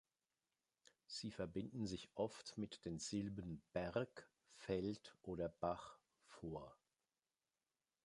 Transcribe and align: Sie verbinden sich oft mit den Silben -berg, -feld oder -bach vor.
Sie 1.05 1.29
verbinden 1.29 1.85
sich 1.85 2.09
oft 2.15 2.57
mit 2.57 2.85
den 2.85 2.97
Silben 2.97 3.61
-berg, 3.71 4.09
-feld 4.59 5.13
oder 5.21 5.49
-bach 5.61 5.99
vor. 6.25 6.75